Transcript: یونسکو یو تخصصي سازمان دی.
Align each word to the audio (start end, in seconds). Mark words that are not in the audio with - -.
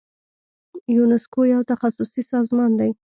یونسکو 0.95 1.41
یو 1.53 1.61
تخصصي 1.71 2.21
سازمان 2.33 2.71
دی. 2.79 2.89